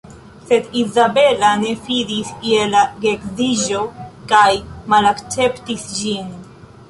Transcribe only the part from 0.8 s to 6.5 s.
Izabela ne fidis je la geedziĝo kaj malakceptis ĝin.